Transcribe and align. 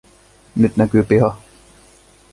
Nyt 0.55 0.75
näkyy 0.75 1.03
piha. 1.03 1.37